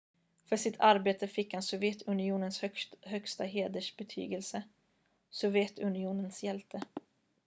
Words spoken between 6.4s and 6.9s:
hjälte"".